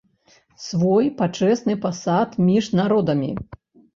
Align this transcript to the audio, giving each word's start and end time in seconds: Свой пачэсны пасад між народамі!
Свой 0.67 1.09
пачэсны 1.19 1.75
пасад 1.85 2.29
між 2.47 2.69
народамі! 2.79 3.29